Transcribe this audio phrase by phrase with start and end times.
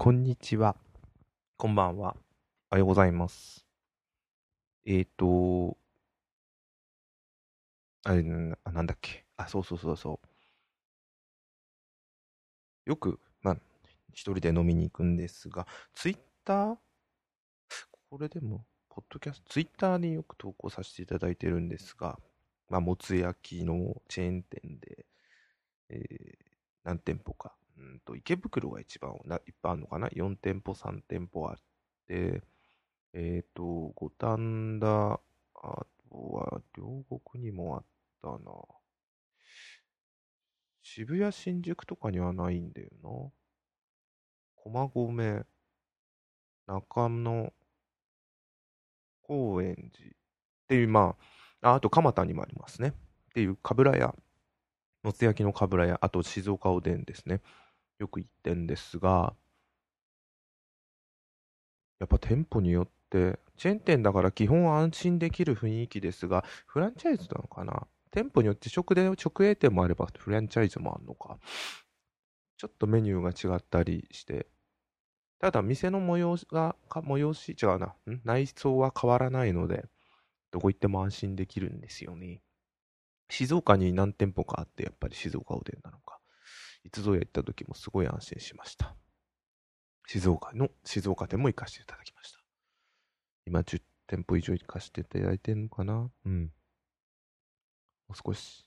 [0.00, 0.76] こんにちは。
[1.56, 2.14] こんばんは。
[2.70, 3.66] おはようございます。
[4.86, 5.76] えっ、ー、と、
[8.04, 9.24] あれ、ななんだっけ？
[9.36, 10.20] あ、そうそうそうそ
[12.86, 12.90] う。
[12.90, 13.56] よく、まあ、
[14.12, 16.76] 一人で飲みに行くんですが、ツイッター？
[18.08, 22.20] これでも、ポッドキャスト、ツイッターによく投稿させていただいてるんですが、
[22.68, 25.06] まあ、もつ焼きのチェーン店で、
[25.88, 26.48] えー
[26.84, 27.57] 何店舗か。
[27.78, 31.56] うんと、池袋が一番いっぱいあるのかな ?4 店舗、3店舗あっ
[32.06, 32.42] て、
[33.12, 35.20] えっ、と、五反田、
[35.54, 37.84] あとは、両国にもあっ
[38.22, 38.52] たな。
[40.82, 43.32] 渋谷、新宿とかにはないんだよな。
[44.56, 45.44] 駒込、
[46.66, 47.52] 中野、
[49.22, 50.12] 高円寺っ
[50.68, 51.16] ていう、ま
[51.60, 52.88] あ、ああと蒲田にもありますね。
[52.88, 52.92] っ
[53.34, 54.14] ていう、かぶら屋、
[55.02, 57.40] もつ焼きのかぶら屋、あと静岡おでんですね。
[57.98, 59.34] よく行ってんですが、
[62.00, 67.86] やっぱ店舗によって、チェーン店だから基本安心できる雰囲気ですが、フランチャイズなのかな？
[68.10, 71.38] 店舗によって直で、直営店もあればフランチャイズもあるのか。
[72.56, 74.46] ちょっとメニューが違ったりして、
[75.40, 79.84] ただ店の催しが、か催し、違うな、内装は変わらないので、
[80.50, 82.42] どこ行っても安心できるんですよね。
[83.30, 86.17] 静岡に何店舗かあって、やっぱり静岡おでんなのか。
[86.84, 88.94] いつぞや行った時もすごい安心しました。
[90.06, 92.38] 静岡の、静岡店も行かせていただきました。
[93.46, 96.10] 今10店舗以上行かせていただいてるのかな？
[96.24, 96.52] うん。
[98.08, 98.66] もう少し。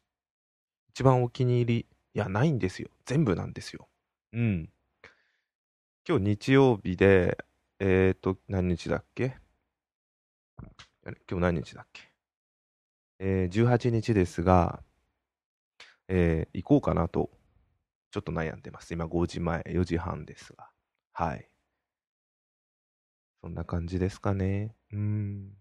[0.89, 2.89] 一番お気に入り、いや、ないんですよ。
[3.05, 3.87] 全部なんですよ。
[4.33, 4.69] うん。
[6.07, 7.37] 今日日曜日で、
[7.79, 9.37] えーと、何日だっけ？
[11.03, 12.11] 今日何日だっけ？
[13.19, 14.83] えー、18日ですが、
[16.07, 17.31] えー行こうかなと、
[18.11, 18.93] ちょっと悩んでます。
[18.93, 20.69] 今5時前、4時半ですが。
[21.13, 21.47] はい。
[23.41, 24.75] そんな感じですかね。
[24.91, 25.53] うん。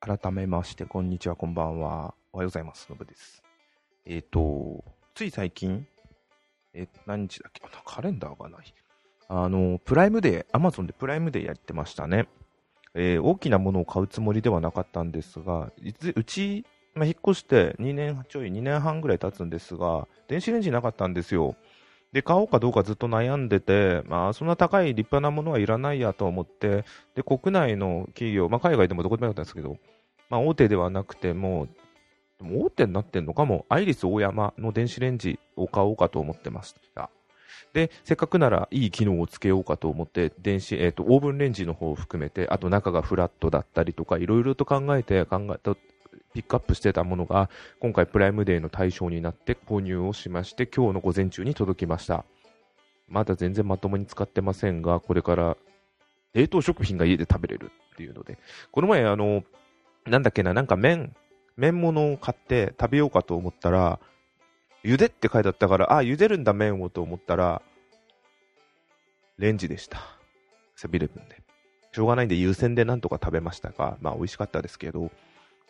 [0.00, 2.14] 改めまして、こんにちは、こんばんは。
[2.32, 2.86] おはようございます。
[2.88, 3.42] のぶです。
[4.06, 4.84] えっ、と、
[5.14, 5.84] つい最近、
[6.72, 7.60] え何日だっけ？
[7.84, 8.74] カレンダーがない。
[9.26, 12.28] あの、プライムデー、アマゾンでプライムデーやってましたね。
[12.98, 15.72] えー大きなものを買うつもりではなかったんですが、
[16.16, 16.64] うち、
[16.94, 21.54] まあ、引っ越して2年ちょい、2年半ぐらい経つんですが、電子レンジなかったんですよ。
[22.12, 29.76] で、買おうかどうかずっと悩んでて、まあ、そんな高い立派なものはいらないやと思って、で、国内の企業、まあ、海外でもどこでもよかったんですけど、
[30.28, 31.68] まあ、大手ではなくても、
[32.40, 37.10] も大手になってんのかも、アイリス大山の電子レンジを買おうかと思ってました。
[37.72, 45.74] で、せっかくならいい機能をつけようかと思って、電子、えっ、と、オーブンレンジの方を含めて、あと中がフラットだったりとか、いろいろと考えて、考えた、
[46.34, 47.50] ピックアップしてたものが、
[47.80, 52.24] 今回プライムデーの対象になって購入をしまして、今日の午前中に届きました。
[53.08, 55.56] まだ全然まともに使ってませんが、これから
[56.34, 58.38] 冷凍食品が家で食べれるっていうので、
[58.70, 59.42] この前あの、
[60.06, 61.14] なんだっけな、なんか麺、
[61.56, 63.98] 麺物を買って食べようかと思ったら、
[64.84, 67.62] 茹でって書いてあったから、あ、茹でるんだ麺をと思ったら、
[69.38, 69.98] レンジでした。
[70.76, 71.42] セブンイレブンで。
[71.92, 75.10] しょうがないんで優先でなんとか食べましたが、まあ美味しかったですけど、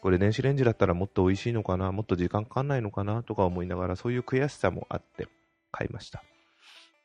[0.01, 5.29] これ電子レンジだったらもっと美味しいのかな、もっと時間かかんないのかなとか思いながら、そういう悔しさもあって
[5.71, 6.23] 買いました。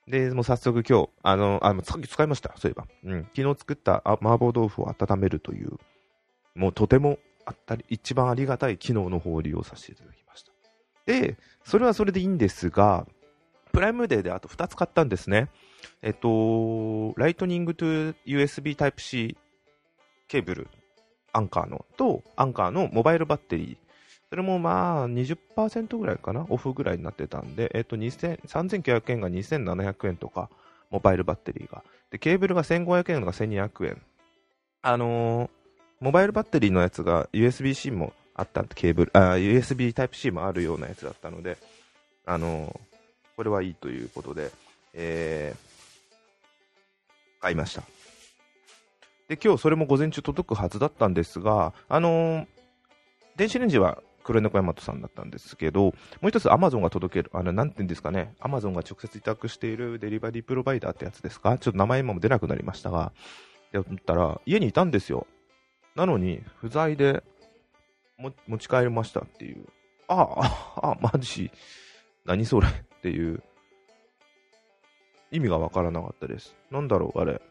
[0.08, 2.88] で、もう早速今日、あの、あ、さっき使いました、そういえば。
[3.04, 3.24] うん。
[3.36, 5.78] 昨日作った麻婆豆腐を温めるという、
[6.56, 10.23] もうとてもあったり、一番ありがたい機能の方を利用させていただきました。
[11.06, 13.06] で、それはそれでいいんですが、
[13.72, 15.50] プライムデーであと2つ買ったんですね。
[16.02, 19.38] えっと、 Lightning と USB Type-C
[20.28, 20.68] ケーブル、
[21.32, 23.78] Anker の、と、 Anker のモバイルバッテリー。
[24.30, 26.46] それもまあ20%ぐらいかな？
[26.50, 30.50] オフぐらいになってたんで、えっと、3900円が2700円とか、
[30.90, 31.84] モバイルバッテリーが。
[32.10, 34.02] で、ケーブルが1500円が1200円。
[34.82, 35.50] あのー
[36.04, 41.58] モバイルバッテリーのやつが USB-C もあったケーブル、あ、USB Type-C もあるようなやつだったので、
[42.26, 42.80] あの
[43.36, 44.52] これはいいということで、
[44.94, 45.74] えー
[47.44, 47.84] 買いました。
[49.28, 52.48] で、今日それも午前中届くはずだったんですが、あの
[53.36, 55.94] 電子レンジは黒猫大和さんだったんですけど、も
[56.24, 61.58] う一つ Amazon が届ける、あの、なんて言うんですかね、Amazon が直接委託しているデリバリープロバイダーってやつですか？
[61.58, 63.12] ちょっと名前今も出なくなりましたが、
[63.74, 65.28] で、思ったら、家にいたんですよ。
[65.96, 67.24] なのに、不在で
[68.18, 69.66] も持ち帰りましたっていう。
[70.08, 71.52] ああ、ああ、マジ？
[72.26, 72.68] 何それ？
[72.68, 72.72] っ
[73.02, 73.42] ていう。
[75.32, 76.56] 意味がわからなかったです。
[76.70, 77.42] なんだろう、あれ。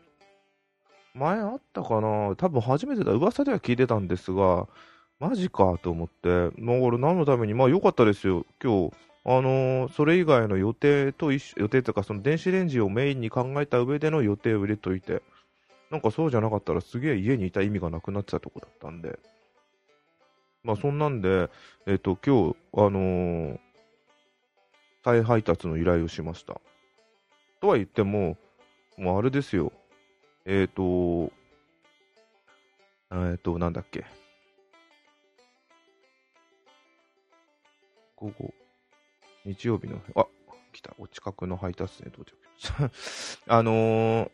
[1.14, 2.34] 前あったかな？
[2.36, 3.12] 多分初めてだ。
[3.12, 4.68] 噂では聞いてたんですが、
[5.18, 8.94] マジかと思って、まあ、俺何のために、まあ良かったですよ、今日。
[9.24, 15.22] あのー、それ以外の予定と一、予定というか、その電子レンジをメインに考えた上での予定を入れといて、
[15.90, 19.18] なんかそうじゃなかったらすげえ家にいた意味がなくなってたとこだったんで、
[20.64, 21.50] まあそんなんで、
[21.86, 23.58] えっ、ー、と、今日、あのー、
[25.04, 26.60] 再配達の依頼をしました。
[27.60, 28.36] とは言っても、
[28.96, 29.72] もうあれですよ。
[30.44, 31.32] えっ、ー、と、
[33.10, 34.04] えっ、と、なんだっけ。
[38.16, 38.54] 午後、
[39.44, 40.26] 日曜日の、あ、
[40.72, 40.94] 来た。
[40.98, 42.36] お近くの配達に到着。
[43.48, 44.30] あのー、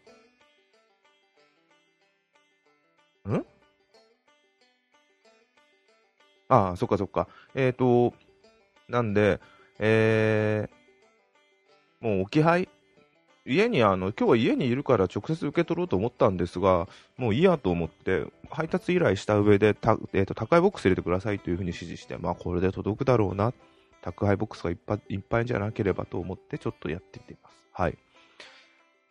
[6.48, 7.28] ああ、そっかそっか。
[7.54, 8.14] えっ、ー、と、
[8.88, 9.40] なんで、
[9.78, 12.68] えー、もう置き配？
[13.44, 16.86] 家にあの、今日は家にいるから直接受け取ろうと思ったんですが、
[17.16, 23.54] もういいやと思って、配達依頼した上で、たえーと、宅配ボックス入れてくださいというふうに指示して、まあこれで届くだろうな、
[24.02, 27.56] 宅配ボックスがいっぱいいっぱいじゃなければと思って、ちょっとやってみています。
[27.72, 27.92] はい。
[27.92, 27.96] っ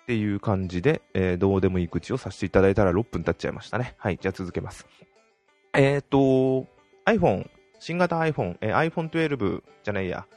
[0.06, 3.96] ていう感じで、えー、どうでもいい口をさせていただいたら6分経っちゃいましたね。
[3.98, 4.88] はい、じゃあ続けます。
[5.74, 6.68] えっ、ー、と、
[7.08, 7.50] iPhone、
[7.80, 10.28] 新型 iPhone、えー、iPhone 12じゃないや、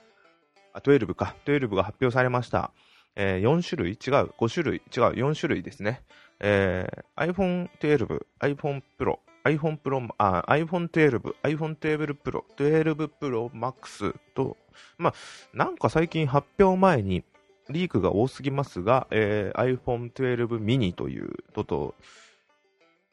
[0.74, 2.70] 12か、12が発表されました。
[3.16, 3.94] えー、4種類？
[3.94, 4.76] 違う、5種類？
[4.76, 4.82] 違う、
[5.30, 6.04] 4種類ですね。
[6.38, 14.56] えー、iPhone 12、iPhone Pro、iPhone Pro、あ、iPhone 12、iPhone 12 Pro、12 Pro Max と、
[14.96, 15.14] まあ、
[15.52, 17.24] なんか最近発表前に
[17.68, 21.94] リークが多すぎますが、えー、iPhone 12 mini というとと、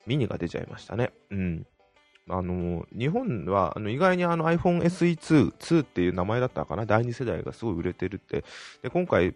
[0.05, 1.11] ミニが出ちゃいましたね。
[1.31, 1.65] うん。
[2.29, 8.43] あの、日本は、あの、意外にあの iPhone SE2、2っていう名前だったかな第2世代がすごい売れてるって。
[8.81, 9.33] で、今回、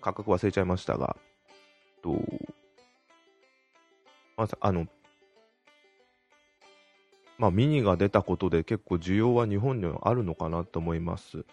[0.00, 1.16] 価格忘れちゃいましたが、
[2.02, 2.20] と、
[4.36, 4.86] まず、あの、
[7.38, 11.44] まあ、ミニが出たことで結構需要は日本にはあるのかなと思います。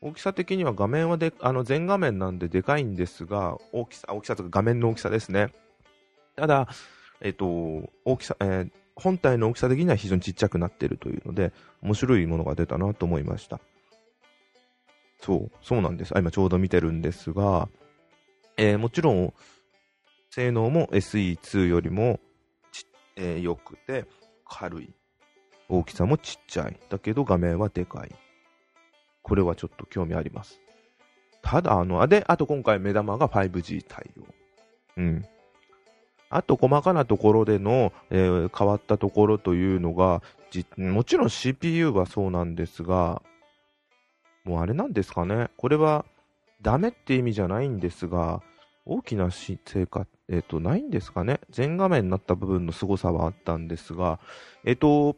[0.00, 5.52] 大きさ的には画面はで、あの全画面なんででかいんですが、大きさ、大きさとか画面の大きさですね。
[6.36, 6.68] ただ、
[7.20, 7.46] えっ、と、
[8.04, 11.52] 大きさ、えー、本体の大きさ的には非常にちっちゃくなってるというので、
[11.82, 13.60] 面白いものが出たなと思いました。
[15.20, 16.16] そう、そうなんです。
[16.16, 17.68] あ今ちょうど見てるんですが、
[18.56, 19.34] えー、もちろん、
[20.30, 22.20] 性能も SE2 よりも
[22.72, 24.06] ち、えー、良くて、
[24.48, 24.90] 軽い。
[25.68, 26.78] 大きさもちっちゃい。
[26.88, 28.14] だけど画面はでかい。
[29.22, 30.60] これはちょっと興味あります。
[31.42, 34.24] ただ、あの、で、あと今回目玉が 5G 対応。
[34.96, 35.26] うん。
[36.28, 40.22] あと細かなところでの、えー、変わったところというのが、
[40.76, 43.22] もちろん CPU はそうなんですが、
[44.44, 46.04] もうあれなんですかね、これは
[46.62, 48.42] ダメって意味じゃないんですが、
[48.84, 51.40] 大きな成果、えっ、ー、と、ないんですかね。
[51.50, 54.20] 全画面になった部分の凄さはあったんですが、
[54.64, 55.16] えっ、ー、と、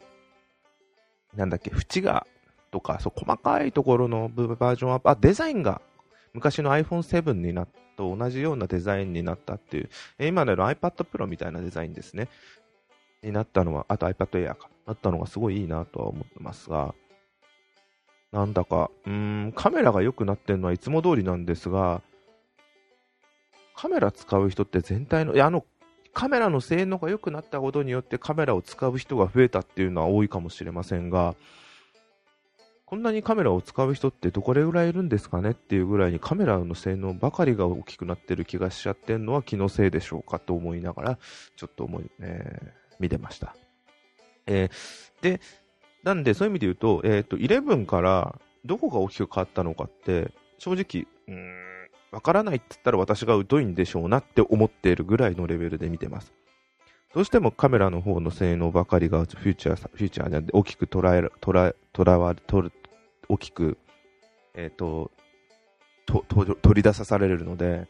[1.36, 2.26] なんだっけ、縁が、
[2.70, 5.82] とか、そう、細かいところのバージョンアップ、あ、デザインが
[6.32, 9.90] 昔の iPhone7 になってと同じようなデザインになったっていう、
[10.20, 12.28] 今の iPad Pro みたいなデザインですね。
[13.22, 14.70] になったのは、あと iPad Air か。
[14.86, 16.94] なったのがすごいいいなとは思ってますが、
[18.32, 22.00] なんだか、うん、カメラが良くなってるのはいつも通りなんですが、
[23.76, 25.66] カメラ使う人って全体の、いや、あの、
[26.14, 31.34] カメラの性能が良くなったことによってカメラを使う人が増えたっていうのは多いかもしれませんが、
[32.88, 41.18] こんなにカメラを使う人ってどこれぐらいいるんですかねっていうぐらいにカメラの性能ばかりが大きくなってる気がしちゃってるのは気のせいでしょうかと思いながら、
[41.54, 43.54] ちょっと思い、えー、見てました。
[44.46, 45.42] えー、で、
[46.02, 56.32] なんでそういう意味で言うと、えっ、ー、と、11からどこが大きく変わったのかって、正直、うーん、わからないって言ったら私が疎いんでしょうなって思っているぐらいのレベルで見てます。
[57.14, 62.72] どうしてもカメラの方の性能ばかりがフューチャー、フューチャーじゃ大きく捉え、捉え、捉われ、取る、
[63.28, 63.78] 大きく、
[64.54, 65.10] えっ、ー、と、
[66.04, 67.88] と、と、取り出さされるので、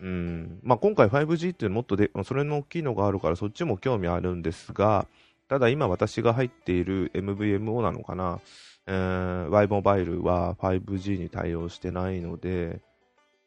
[0.00, 5.06] うん、まあ今回 5G っていうのもっとで、それの大きいのがあるからそっちも興味あるんですが、
[5.48, 8.40] ただ今私が入っている MVMO なのかな、
[8.88, 12.80] えー、Y モバイルは 5G に対応してないので、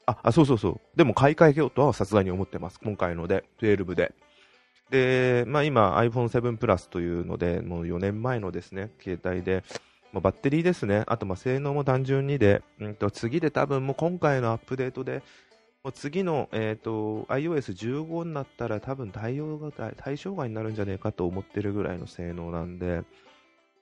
[0.06, 0.80] あ、あ、そうそうそう。
[0.96, 2.80] でも買い替えようとはさすがに思ってます。
[2.80, 4.14] 今回ので、12で。
[4.90, 9.64] で、まあ今 iPhone7 Plus というので、もう4年前のですね、携帯で、
[10.12, 15.22] まあ、バッテリーですね、あとまあ性能も単純にで、うんと次で多分もう今回のアップデートで、
[15.84, 23.04] もう次の、えーと、iOS15 になったら多分対応が対象外になるんじゃねえかと思ってるぐらいの性能なんで、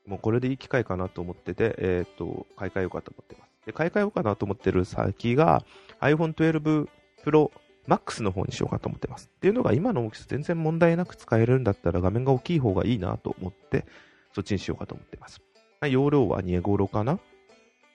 [0.06, 3.66] もうこれでいい機会かなと思ってて、え、ー、と、買い替えようかと思ってます。
[3.66, 5.64] で、買い替えようかなと思ってる先が
[6.00, 6.88] iPhone 12
[7.26, 7.52] Pro
[7.88, 9.30] Max の方にしようかと思ってます。
[9.34, 13.86] っていうのが今の大きさ全然問題なく使えるんだったら画面が大きい方がいいなと思って、
[14.34, 15.42] そっちにしようかと思ってます。
[15.90, 17.20] 容量は2頃かな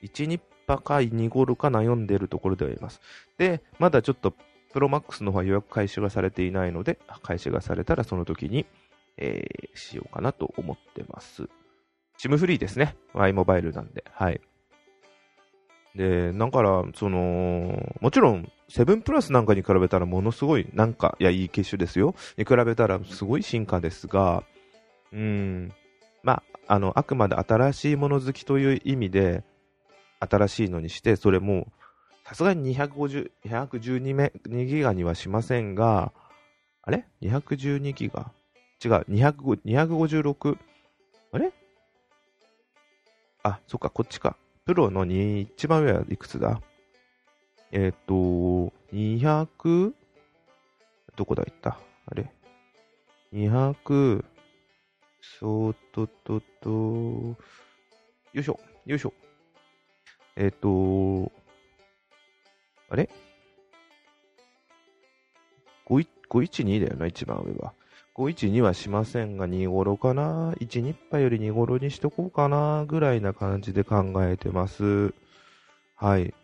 [0.02, 3.00] ?1 ニッパか2頃か悩んでいるところではいます。
[3.38, 4.34] で、まだちょっと
[4.72, 8.66] プロマックスの方は予約開始がされていないので、開始がされたらその時に、
[9.18, 11.48] えー、しようかなと思ってます。
[12.16, 12.96] シムフリーですね。
[13.14, 14.04] i モバイルなんで。
[14.12, 14.40] はい。
[15.94, 22.14] で、だから、その、もちろん、セブンプラスなんかに比べたらものすごい、なんか、いや、いい機種ですよ。
[22.38, 24.42] に比べたらすごい進化ですが、
[25.12, 25.72] うん、
[26.22, 29.44] まあ、あの、あくまで新しいもの好きという意味で、
[30.20, 31.66] 新しいのにして、それも、
[32.24, 36.12] さすがに250、212メ2ギガにはしませんが、
[36.82, 38.32] あれ ?212 ギガ？
[38.84, 40.58] 違う、256、
[41.32, 41.52] あれ？
[43.42, 44.36] あ、そっか、こっちか。
[44.64, 46.60] プロの2、一番上はいくつだ？
[47.72, 49.92] えっ、ー、と、200、
[51.16, 51.80] どこだ行った？
[52.06, 52.30] あれ
[53.32, 54.24] ?200、
[55.20, 57.36] そうととと、よ
[58.34, 59.12] いしょ、よいしょ。
[60.36, 61.32] えっ、ー、と、
[62.88, 63.10] あれ
[65.86, 67.74] ?512 だよな、一番上は。
[68.14, 72.84] 512はしませんが、2頃かな ?1 日波より2頃にしとこうかな？
[72.86, 75.14] ぐらいな感じで考えてます。
[75.96, 76.34] はい。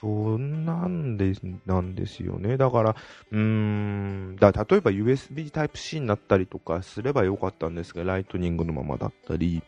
[0.00, 2.56] そんなんで、なんですよね。
[2.56, 2.96] だから、
[3.30, 9.62] うーん、だ例えば USB Type-C になったりとかすればよかったんですが、 Lightning のままだったり、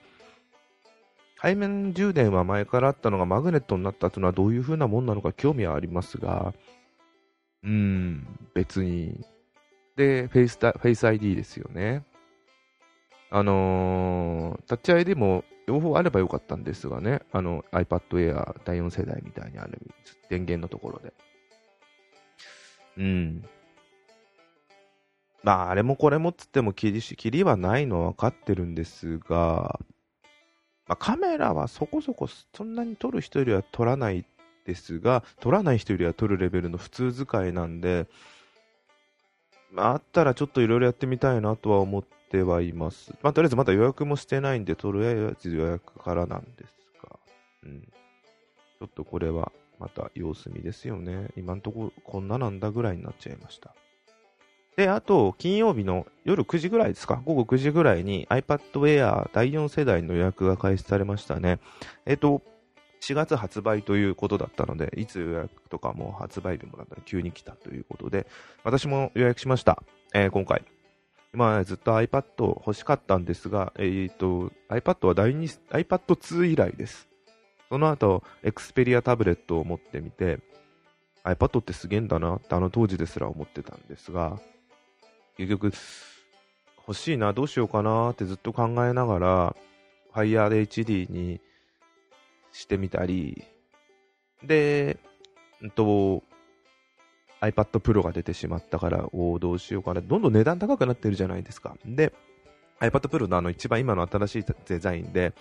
[1.41, 6.55] 背面充電は前からあったのがマグネットになったというのはどういう風なもんなのか興味はありますが、
[7.63, 9.25] うーん、別に
[9.97, 12.05] で、フェイスタ、 Face ID ですよね。
[13.31, 19.81] あのー、 Touch ID も両方あればよかったんですがね、あの iPad Air 第4世代みたいにある
[20.29, 21.13] 電源のところで。
[22.99, 23.45] うん。
[25.43, 29.79] まあ、あれもこれもっつっても切りし、切りはないのは分かってるんですが、
[30.87, 34.25] まあ、カメラはそこそこそんなに撮る人よりは撮らない
[34.65, 38.07] ですが、撮らない人よりは撮るレベルの普通使いなんで、
[39.75, 43.13] まあ、あったらちょっといろいろやってみたいなとは思ってはいます。
[43.23, 47.19] まあ、とりあえずまだ予約もしてないんで、とりあえず予約からなんですが、
[47.65, 47.83] うん。
[47.83, 49.51] ちょっとこれは
[49.81, 51.29] また様子見ですよね。
[51.37, 53.75] 今んとここんななんだぐらいになっちゃいました。
[54.77, 61.59] で、あと、金曜日の夜9時ぐらいですか、午後9時ぐらいに iPad Air 第4世代の予約が開始されましたね。
[62.07, 62.43] えっ、と、
[63.05, 68.27] 4月発売ということだったので、いつ予約とかも発売日もだったら急に来たということで、
[68.63, 69.83] 私も予約しました。
[70.15, 70.65] えー、今回。
[71.35, 77.09] 今、ずっと iPad 欲しかったんですが、えっ、ー、と、iPad は第2、iPad2 以来です。
[77.69, 80.39] その後、Xperia タブレットを持ってみて、
[81.25, 84.41] iPad ってすげえんだなってあの当時ですら思ってたんですが、
[85.37, 85.73] 結局、
[86.87, 89.57] 欲しいな、どうしようかなってずっと考えながら、
[90.15, 91.41] Fire HD に
[92.55, 93.45] してみたり、
[94.43, 94.97] で、
[95.61, 96.23] うんと、
[97.41, 100.01] iPad Pro が出てしまったから、おどうしようかな。
[100.01, 101.77] どんどん値段高くなってるじゃないですか。
[101.85, 102.15] で、
[102.81, 105.35] iPad Pro のあの一番今の新しいデザインで、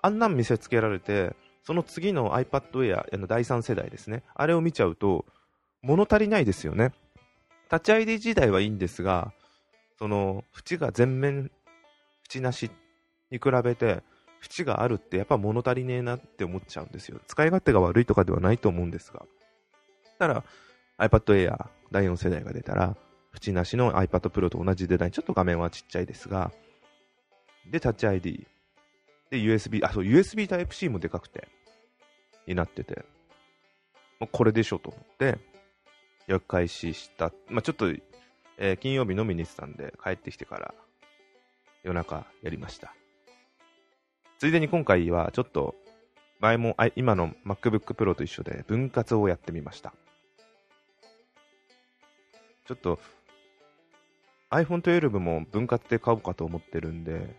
[0.00, 4.22] あんなん見せつけられて、その次の iPad Air の第3世代ですね。
[4.32, 5.26] あれを見ちゃうと、
[5.82, 6.92] 物足りないですよね。
[7.68, 9.32] タッチ ID 時代はいいんですが、
[9.98, 11.50] その、縁が全面、
[12.32, 12.70] 縁なし
[13.32, 14.04] に比べて、
[14.42, 17.20] 縁があるってやっぱ物足りねえなって思っちゃうんですよ。
[17.26, 19.24] 使い勝手が悪いとかではないと思うんですが。
[20.18, 20.44] たら
[20.98, 22.96] iPad Air 第4世代が出たら、
[23.34, 26.52] 縁なしの iPad Pro と同じデザイン、ちょっと画面はちっちゃいですが、
[27.70, 28.46] で、タッチ ID。
[29.30, 31.48] で、USB、あ、そう、USB Type-C もでかくて、
[32.46, 33.04] になってて、
[34.20, 35.38] もうこれでしょと思って、
[36.26, 37.32] 予約開始した。
[37.48, 37.90] まあ、ちょっと、
[38.58, 40.74] えー、金曜日飲みに行ってたんで、帰ってきてから
[41.82, 42.94] 夜中やりました。
[44.42, 45.76] ついでに今回はちょっと、
[46.40, 49.94] 前もあ今の MacBook Pro と一緒で分割をやってみました。
[52.66, 52.98] ちょっと
[54.50, 57.36] iPhone 12も分割で買おうかと思ってるんで、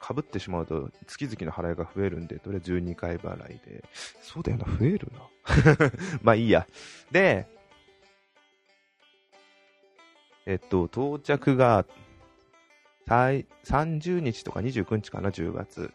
[0.00, 3.84] かぶってしまうと月々の払いが増えるんで、とりあえず12回払いで。
[4.20, 5.90] そうだよな、増えるな。
[6.24, 6.66] まあいいや。
[7.12, 7.46] で、
[10.44, 11.86] えっと、到着が
[13.06, 15.92] 30日とか29日かな、10月。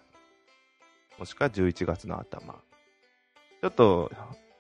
[1.17, 2.53] もしくは11月の頭。
[3.61, 4.11] ちょっと、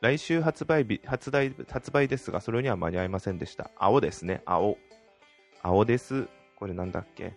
[0.01, 3.69] 来週発売日、発売、発売ですが、それには間に合いませんでした。
[3.77, 4.77] 青ですね、青。
[5.61, 6.27] 青です。
[6.55, 7.33] これなんだっけ？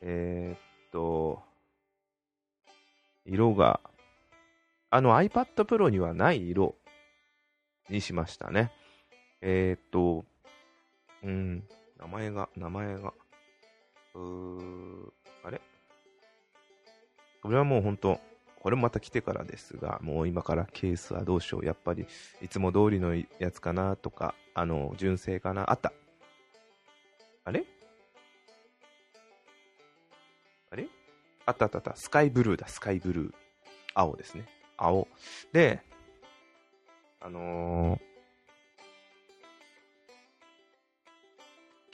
[0.00, 1.42] えー、っと、
[3.24, 3.80] 色が、
[4.90, 6.76] あの iPad Pro にはない色
[7.90, 8.72] にしましたね。
[9.40, 10.24] えー、っと、
[11.24, 11.64] うん、
[11.98, 13.12] 名前が、名前が、
[15.44, 15.60] あれ？
[17.42, 18.20] これはもう本当、
[18.60, 21.64] これもまた来てからですが、もう今からケースはどうしよう。
[21.64, 22.06] やっぱり、
[22.42, 25.70] いつも通りのやつかなとか、あの、純正かな？
[25.70, 25.92] あった。
[27.44, 27.64] あれ？
[30.70, 30.88] あれ？
[31.44, 31.94] あったあったあった。
[31.94, 33.34] スカイブルーだ、スカイブルー。
[33.94, 34.46] 青ですね。
[34.76, 35.06] 青。
[35.52, 35.80] で、
[37.20, 38.00] あのー、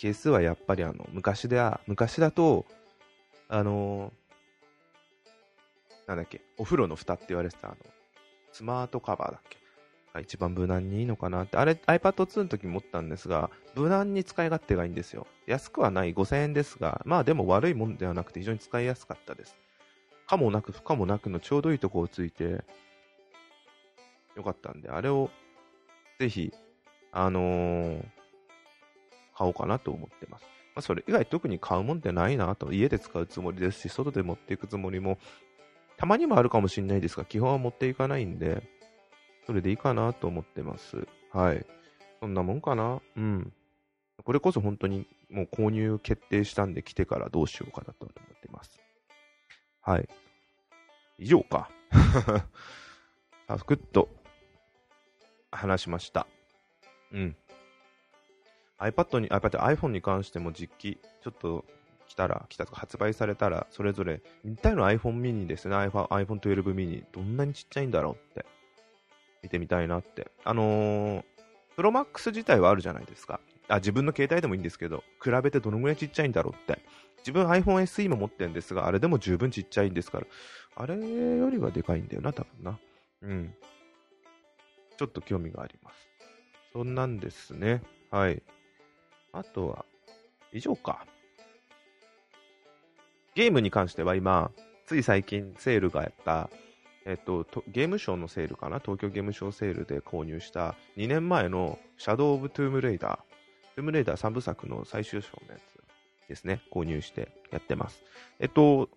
[0.03, 2.67] ケースはやっぱりあの、昔では、昔だと、
[3.49, 7.77] あのー、なんだっけ、お風呂の蓋って言われてたあの、
[8.53, 9.59] スマートカバーだっけ
[10.13, 15.29] が一番無難にいいのかなって、あれ iPad2 の時持ったんですが、無難に使い勝手がいいんですよ。
[15.47, 19.57] 安くはない5000円ですが、まあでも悪いもんではなくて非常に使いやすかったです。
[20.27, 22.65] かもなく不可もなくのちょうどいいとこをついて、
[24.35, 25.31] よかったんで、あれを
[26.19, 26.53] ぜひ、
[27.13, 28.22] あのー、
[29.35, 30.45] 買おうかなと思ってます。
[30.75, 35.19] まあ、それ以外特に買うもんってないなと、家で使うつもりですし、外で持っていくつもりも、
[35.97, 38.63] たまにもあるかもしれないですが、基本は持っていかないんで、
[39.47, 41.07] それでいいかなと思ってます。
[41.33, 41.67] はい。
[42.21, 43.01] そんなもんかな？
[43.17, 43.53] うん。
[44.25, 48.79] これこそ本当にもう購入決定したんで来てからどうしようかなと思ってます。
[49.81, 50.09] はい。
[51.19, 51.71] 以上か。
[53.49, 54.09] サクッと
[55.51, 56.27] 話しました。
[57.13, 57.37] うん。
[58.91, 61.65] iPad に、iPad、iPhone に関しても実機、ちょっと
[62.09, 68.47] 来たら、来たとか発売されたら、それぞれ、似たような iPhone mini ですね、iPhone, iPhone 12 mini、どんなにちっちゃいんだろうって、
[69.43, 70.31] 見てみたいなって。
[70.45, 71.25] あのー、
[71.77, 73.41] プロマックス自体はあるじゃないですか。
[73.69, 76.83] あ、自分の携帯でもいいんですけど、比べてどのぐらいちっちゃいんだろうって。
[77.19, 80.27] 自分 iPhone SE も持ってるんですが、あれでも十分ちっちゃいんですから、
[80.77, 82.79] あれよりはでかいんだよな、多分な。
[83.23, 83.55] うん。
[84.99, 86.09] ちょっと興味があります。
[86.73, 87.83] そんなんですね。
[88.11, 88.43] はい。
[89.33, 89.85] あとは、
[90.53, 91.07] 以上か。
[93.35, 94.51] ゲームに関しては今、
[94.85, 96.51] つい最近セールがやった、
[97.07, 98.79] えっと、ゲームショーのセールかな？
[98.79, 103.17] 東京ゲームショーセールで購入した2年前のシャドウ・オブ・トゥームレイダー。
[103.75, 106.61] トゥームレイダー3部作の最終章のやつですね。
[106.71, 108.03] 購入してやってます。
[108.39, 108.91] えっと、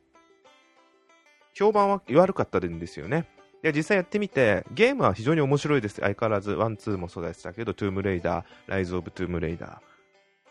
[1.53, 3.29] 評判は悪かったんですよね。
[3.63, 6.01] いや、実際やってみて、ゲームは非常に面白いです。
[6.01, 9.94] 相変わらず、ワン、ツーもそうでしたけど、トゥームレイダー、ライズ・オブ・トゥームレイダー。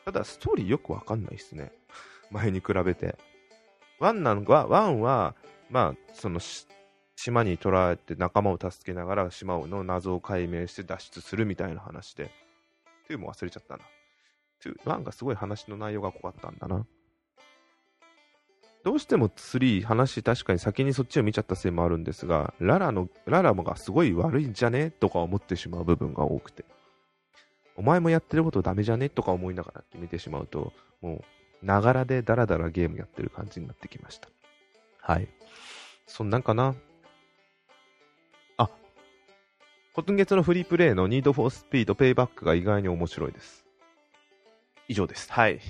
[0.05, 1.73] ただ、ストーリーよくわかんないですね。
[2.31, 3.17] 前に比べて。
[3.99, 5.35] ワンなんか、ワンは、
[5.71, 6.41] まあ、その、
[7.17, 12.31] 島に捕らわれて仲間を助けながら島の謎を解明して脱出するみたいな話で、
[13.09, 13.85] 2も忘れちゃったな。
[14.63, 16.85] 2、1がすごい話の内容が濃かったんだな。
[18.83, 24.91] どうしても3、話確かに先にそっちを見ちゃったせいもあるんですが、ララの、ララもがすごい悪いんじゃね？
[24.91, 26.67] とか思ってしまう部分が多くて。
[27.77, 29.09] お前もやってることダメじゃね？
[29.09, 31.25] とか思いながら見てしまうと、も
[31.63, 34.29] う、ながらでダラダラゲームやってる感じになってきました。
[35.01, 35.29] はい。
[36.07, 36.75] そんなんかな？
[38.59, 38.71] あ、
[39.95, 43.65] 今月のフリープレイのニードフォースピードペイバックが意外に面白いです。
[44.87, 45.33] 以上です。
[45.33, 45.61] はい。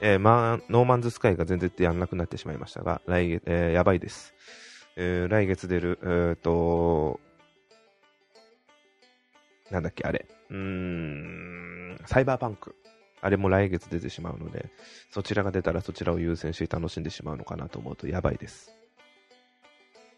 [0.00, 4.34] えー、まあ、ノーマンズスカイが全然やんなくなってしまいましたが、来月、えー、やばいです。
[4.96, 7.20] えー、来月出る、えー、と、
[9.72, 10.26] なんだっけ、あれ。
[10.50, 12.76] うーん、サイバーパンク。
[13.22, 14.68] あれも来月出てしまうので、
[15.10, 18.72] そちらが出たらそちらを優先して楽しんでしまうのかなと思うとやばいです。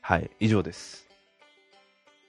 [0.01, 1.07] はい、以上です。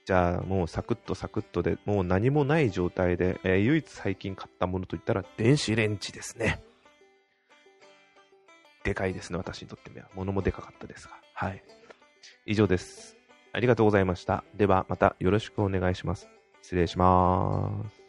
[0.04, 6.62] じゃあ、もうサクッとサクッとで、もう何もない状態で、えー、唯一最近買ったものといったら電子レンジですね。
[8.84, 10.08] でかいですね、私にとっては。
[10.14, 11.14] 物もでかかったですが。
[11.34, 11.64] はい。
[12.44, 13.16] 以上です。
[13.52, 14.44] ありがとうございました。
[14.54, 16.35] では、またよろしくお願いします。
[16.66, 18.05] 失礼します。